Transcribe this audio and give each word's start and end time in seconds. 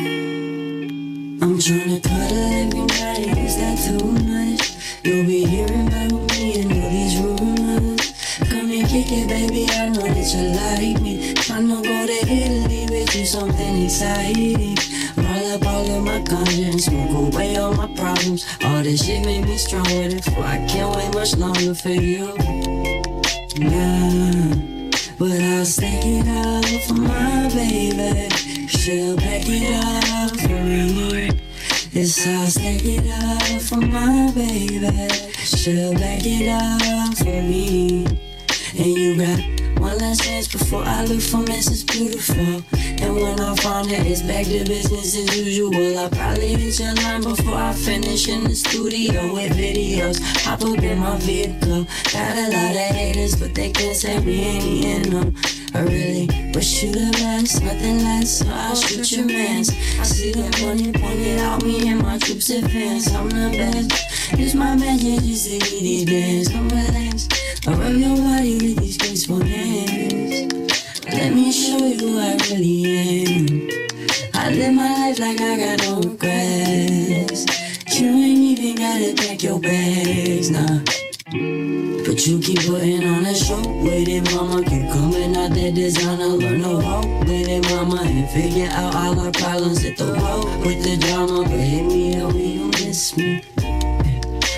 I'm 0.00 1.58
trying 1.58 1.58
tryna 1.58 2.02
cuddle 2.04 2.38
every 2.38 2.80
night, 2.86 3.36
is 3.38 3.56
that 3.56 3.76
too 3.82 4.12
much? 4.30 4.76
You'll 5.02 5.26
be 5.26 5.44
hearing 5.44 5.88
about 5.88 6.30
me 6.30 6.60
and 6.60 6.72
all 6.72 6.88
these 6.88 7.16
rumors. 7.18 8.38
Come 8.48 8.70
and 8.70 8.86
kick 8.86 9.10
it, 9.10 9.28
baby, 9.28 9.66
I 9.72 9.88
know 9.88 10.06
that 10.06 10.34
you 10.34 10.54
like 10.54 11.02
me. 11.02 11.34
Tryna 11.34 11.82
go 11.82 12.06
to 12.06 12.32
Italy 12.32 12.86
with 12.88 13.16
you, 13.16 13.26
something 13.26 13.82
exciting. 13.82 14.76
Roll 15.16 15.52
up 15.54 15.66
all 15.66 15.90
of 15.90 16.04
my 16.04 16.22
conscience, 16.22 16.84
smoke 16.84 17.34
away 17.34 17.56
all 17.56 17.74
my 17.74 17.88
problems. 17.88 18.46
All 18.62 18.84
this 18.84 19.04
shit 19.04 19.24
made 19.24 19.46
me 19.46 19.56
stronger, 19.56 20.10
therefore 20.10 20.44
I 20.44 20.64
can't 20.68 20.94
wait 20.94 21.12
much 21.12 21.36
longer 21.36 21.74
for 21.74 21.88
you. 21.88 22.36
Nah, 23.58 24.54
but 25.18 25.40
I'll 25.40 25.64
stick 25.64 26.04
it 26.04 26.28
out 26.28 26.64
for 26.86 26.94
my 26.94 27.48
baby. 27.52 28.37
She'll 28.68 29.16
back 29.16 29.44
it 29.46 29.72
up 30.12 30.38
for 30.40 30.48
me. 30.48 31.30
Yes, 31.92 32.26
I'll 32.26 32.46
stick 32.46 32.84
it 32.84 33.08
up 33.10 33.62
for 33.62 33.80
my 33.80 34.30
baby. 34.34 35.08
She'll 35.32 35.94
back 35.94 36.20
it 36.24 36.48
up 36.48 37.16
for 37.16 37.24
me. 37.24 38.04
And 38.76 38.86
you 38.86 39.16
got 39.16 39.67
one 39.88 39.98
last 39.98 40.22
chance 40.22 40.48
before 40.48 40.82
I 40.84 41.04
look 41.04 41.20
for 41.20 41.42
Mrs. 41.48 41.86
Beautiful. 41.90 42.62
And 43.02 43.14
when 43.14 43.40
I 43.40 43.54
find 43.56 43.88
that 43.90 44.06
it's 44.06 44.22
back 44.22 44.44
to 44.44 44.64
business 44.64 45.16
as 45.16 45.36
usual, 45.36 45.98
I'll 45.98 46.10
probably 46.10 46.48
hit 46.48 46.78
your 46.78 46.94
line 46.94 47.22
before 47.22 47.54
I 47.54 47.72
finish 47.72 48.28
in 48.28 48.44
the 48.44 48.54
studio 48.54 49.32
with 49.32 49.52
videos. 49.56 50.20
Hop 50.44 50.62
up 50.62 50.82
in 50.82 50.98
my 50.98 51.16
vehicle. 51.18 51.86
Got 52.12 52.36
a 52.36 52.46
lot 52.52 52.76
of 52.84 52.90
haters, 53.00 53.36
but 53.40 53.54
they 53.54 53.70
can't 53.70 53.96
say 53.96 54.18
we 54.20 54.40
ain't 54.40 54.84
in 54.84 55.10
them. 55.10 55.34
I 55.74 55.80
really 55.80 56.26
wish 56.54 56.82
you 56.82 56.92
the 56.92 57.08
best, 57.12 57.62
nothing 57.62 57.98
less. 58.04 58.38
So 58.38 58.46
I'll 58.50 58.76
shoot 58.76 59.10
your 59.12 59.26
mans. 59.26 59.70
I 59.70 60.02
see 60.02 60.32
the 60.32 60.48
money 60.64 60.92
pointed 60.92 61.38
out 61.38 61.64
me 61.64 61.88
and 61.88 62.02
my 62.02 62.18
troops 62.18 62.50
advance. 62.50 63.14
I'm 63.14 63.30
the 63.30 63.56
best. 63.56 64.38
Use 64.38 64.54
my 64.54 64.74
magic 64.76 65.20
just 65.24 65.48
to 65.48 65.58
get 65.58 65.80
these 65.80 66.04
bands. 66.04 66.48
Come 66.48 66.68
relax. 66.68 67.28
I 67.66 67.72
rub 67.72 67.96
your 67.96 68.16
body 68.16 68.77
Let 71.18 71.34
me 71.34 71.50
show 71.50 71.78
you 71.78 71.98
who 71.98 72.18
I 72.20 72.38
really 72.48 72.84
am. 73.26 73.68
I 74.34 74.50
live 74.50 74.72
my 74.72 74.88
life 75.00 75.18
like 75.18 75.40
I 75.40 75.56
got 75.58 75.82
no 75.82 75.96
regrets. 76.00 77.42
You 77.92 78.06
ain't 78.06 78.38
even 78.38 78.76
gotta 78.76 79.14
pack 79.16 79.42
your 79.42 79.58
bags, 79.58 80.48
nah. 80.52 80.78
But 82.06 82.24
you 82.24 82.38
keep 82.38 82.60
putting 82.64 83.04
on 83.04 83.26
a 83.26 83.34
show 83.34 83.58
with 83.82 84.06
it, 84.06 84.32
mama. 84.32 84.62
Keep 84.62 84.92
coming 84.92 85.36
out 85.36 85.50
that 85.50 85.74
designer, 85.74 86.28
learn 86.28 86.62
to 86.62 86.76
walk 86.86 87.04
with 87.26 87.48
it, 87.48 87.64
mama. 87.68 88.00
And 88.00 88.30
figure 88.30 88.68
out 88.70 88.94
all 88.94 89.18
our 89.18 89.32
problems 89.32 89.84
at 89.84 89.96
the 89.96 90.06
road 90.06 90.44
with 90.64 90.84
the 90.84 90.98
drama. 91.04 91.42
But 91.42 91.58
hit 91.58 91.84
me 91.84 92.20
up 92.20 92.32
when 92.32 92.48
you 92.48 92.66
miss 92.78 93.16
me. 93.16 93.42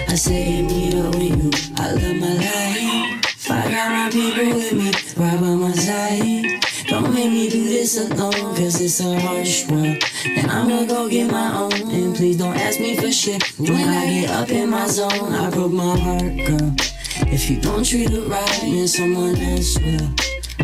I 0.09 0.15
say 0.15 0.43
hit 0.43 0.65
me 0.67 1.01
up 1.01 1.15
when 1.15 1.41
you, 1.41 1.51
I 1.79 1.93
love 1.93 2.17
my 2.17 2.35
life. 2.35 3.21
I 3.51 3.69
got 3.69 3.91
my 3.91 4.11
people 4.11 4.55
with 4.55 4.73
me, 4.75 4.93
right 5.17 5.41
by 5.41 5.55
my 5.55 5.73
side. 5.73 6.50
Don't 7.01 7.15
make 7.15 7.33
me 7.33 7.49
do 7.49 7.65
this 7.65 7.97
alone, 7.97 8.55
cause 8.57 8.79
it's 8.79 9.01
a 9.01 9.19
harsh 9.19 9.67
world. 9.69 10.05
And 10.27 10.51
I'ma 10.51 10.85
go 10.85 11.09
get 11.09 11.31
my 11.31 11.51
own. 11.57 11.73
And 11.91 12.15
please 12.15 12.37
don't 12.37 12.55
ask 12.55 12.79
me 12.79 12.95
for 12.95 13.11
shit. 13.11 13.43
When 13.59 13.73
I 13.73 14.21
get 14.21 14.31
up 14.31 14.51
in 14.51 14.69
my 14.69 14.87
zone, 14.87 15.33
I 15.33 15.49
broke 15.49 15.73
my 15.73 15.99
heart, 15.99 16.37
girl. 16.47 16.75
If 17.33 17.49
you 17.49 17.59
don't 17.59 17.85
treat 17.85 18.11
it 18.11 18.29
right, 18.29 18.61
then 18.61 18.87
someone 18.87 19.35
else 19.35 19.79
will. 19.79 20.11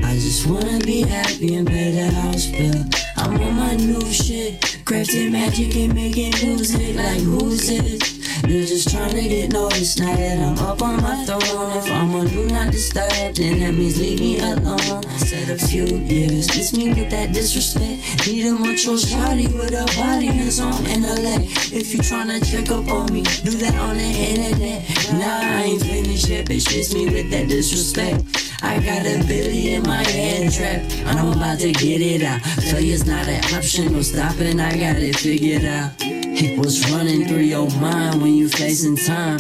I 0.05 0.12
just 0.15 0.47
wanna 0.47 0.78
be 0.81 1.00
happy 1.00 1.55
and 1.55 1.66
pay 1.66 1.93
the 1.93 2.11
house 2.11 2.47
bill. 2.47 2.84
I'm 3.16 3.41
on 3.41 3.55
my 3.56 3.75
new 3.77 4.05
shit, 4.12 4.61
crafting 4.84 5.32
magic 5.32 5.75
and 5.75 5.94
making 5.94 6.34
music. 6.47 6.97
Like 6.97 7.21
who's 7.21 7.66
this? 7.66 8.16
You're 8.49 8.65
just 8.65 8.91
trying 8.91 9.11
to 9.11 9.29
get 9.29 9.53
noticed 9.53 9.99
now 9.99 10.15
that 10.15 10.39
I'm 10.39 10.57
up 10.65 10.81
on 10.81 11.03
my 11.03 11.25
throne. 11.25 11.77
If 11.77 11.91
I'm 11.91 12.15
a 12.15 12.29
do 12.29 12.47
not 12.47 12.71
disturb, 12.71 13.34
then 13.34 13.59
that 13.59 13.75
means 13.75 13.99
leave 14.01 14.21
me 14.21 14.39
alone. 14.39 15.03
Said 15.19 15.51
a 15.51 15.59
few 15.59 15.84
years, 15.84 16.47
miss 16.55 16.73
me 16.73 16.91
with 16.95 17.11
that 17.11 17.33
disrespect. 17.33 18.25
Need 18.25 18.47
a 18.47 18.53
mature 18.53 18.95
shawty 18.95 19.53
with 19.53 19.75
a 19.75 19.85
body 19.99 20.29
that's 20.29 20.61
on 20.61 20.87
intellect. 20.87 21.73
If 21.73 21.93
you 21.93 21.99
tryna 21.99 22.39
check 22.49 22.71
up 22.71 22.87
on 22.89 23.12
me, 23.12 23.23
do 23.43 23.51
that 23.51 23.75
on 23.75 23.97
the 23.97 24.05
internet. 24.05 24.83
Nah, 25.15 25.59
I 25.59 25.62
ain't 25.65 25.83
finished 25.83 26.29
yet, 26.29 26.47
bitch. 26.47 26.71
Miss 26.71 26.95
me 26.95 27.06
with 27.06 27.29
that 27.33 27.49
disrespect. 27.49 28.23
I 28.62 28.79
got 28.79 29.05
a 29.06 29.27
billy 29.27 29.75
in 29.75 29.83
my 29.83 30.05
head 30.05 30.53
trapped. 30.53 30.95
I'm 31.05 31.33
about 31.33 31.59
to 31.59 31.73
get 31.73 32.01
it 32.01 32.23
out. 32.23 32.41
Failure's 32.43 33.06
not 33.06 33.27
an 33.27 33.43
option, 33.56 33.93
no 33.93 34.03
stopping. 34.03 34.61
I 34.61 34.71
got 34.71 35.03
it 35.03 35.17
figured 35.17 35.65
out. 35.65 36.25
What's 36.37 36.91
running 36.91 37.27
through 37.27 37.49
your 37.49 37.71
mind 37.81 38.21
when 38.21 38.35
you 38.35 38.51
facing 38.51 38.95
time? 38.95 39.39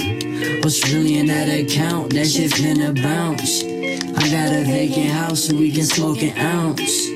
What's 0.62 0.82
really 0.90 1.18
in 1.18 1.26
that 1.26 1.46
account? 1.46 2.14
That 2.14 2.26
shit 2.26 2.52
finna 2.52 2.94
bounce. 3.02 3.62
I 3.62 4.30
got 4.30 4.54
a 4.56 4.64
vacant 4.64 5.10
house 5.10 5.44
so 5.44 5.56
we 5.56 5.70
can 5.70 5.84
smoke 5.84 6.22
an 6.22 6.38
ounce. 6.38 7.10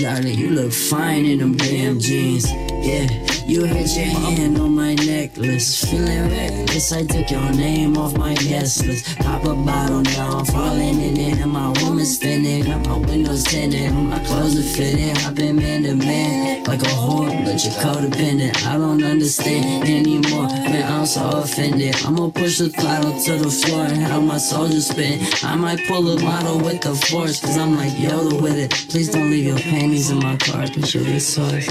Darling, 0.00 0.38
you 0.38 0.50
look 0.50 0.72
fine 0.72 1.24
in 1.24 1.40
them 1.40 1.56
damn 1.56 1.98
jeans. 1.98 2.48
Yeah, 2.86 3.10
you 3.46 3.64
hit 3.64 3.96
your 3.96 4.06
hand 4.06 4.60
on 4.60 4.76
my 4.76 4.94
necklace. 4.94 5.84
Feeling 5.84 6.30
reckless, 6.30 6.92
I 6.92 7.04
took 7.04 7.28
your 7.28 7.50
name 7.50 7.96
off 7.96 8.16
my 8.16 8.34
guest 8.34 8.86
list. 8.86 9.18
Pop 9.18 9.42
a 9.42 9.56
bottle 9.56 10.02
now, 10.02 10.38
I'm 10.38 10.44
falling 10.44 11.00
in 11.00 11.16
it. 11.16 11.38
And 11.40 11.50
my 11.50 11.72
woman's 11.82 12.14
spinning, 12.14 12.62
got 12.62 12.86
my 12.86 12.98
windows 12.98 13.42
tinted. 13.42 13.92
My 13.92 14.20
clothes 14.20 14.56
are 14.56 14.76
fitted, 14.76 15.18
I've 15.24 15.36
man 15.36 15.82
to 15.82 15.96
man. 15.96 16.45
Like 16.64 16.82
a 16.82 16.86
whore, 16.86 17.44
but 17.44 17.64
you're 17.64 17.74
codependent. 17.74 18.66
I 18.66 18.78
don't 18.78 19.02
understand 19.02 19.84
anymore. 19.84 20.48
Man, 20.48 20.92
I'm 20.92 21.06
so 21.06 21.28
offended. 21.30 21.94
I'ma 22.04 22.30
push 22.30 22.58
the 22.58 22.68
throttle 22.70 23.18
to 23.24 23.36
the 23.36 23.50
floor 23.50 23.84
and 23.86 23.98
have 23.98 24.22
my 24.22 24.38
soldiers 24.38 24.88
spin. 24.88 25.20
I 25.42 25.56
might 25.56 25.80
pull 25.86 26.08
a 26.08 26.20
model 26.20 26.58
with 26.58 26.82
the 26.82 26.94
force, 26.94 27.40
cause 27.40 27.56
I'm 27.56 27.76
like 27.76 27.92
Yoda 27.92 28.40
with 28.40 28.58
it. 28.58 28.70
Please 28.90 29.10
don't 29.10 29.30
leave 29.30 29.46
your 29.46 29.58
panties 29.58 30.10
in 30.10 30.18
my 30.18 30.36
car, 30.36 30.66
cause 30.66 30.94
you're 30.94 31.04
the 31.04 31.20
source. 31.20 31.68